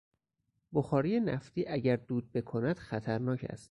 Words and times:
بخاری 0.73 1.19
نفتی 1.19 1.65
اگر 1.67 1.95
دود 1.95 2.31
بکند 2.31 2.77
خطر 2.79 3.17
ناک 3.19 3.45
است. 3.49 3.59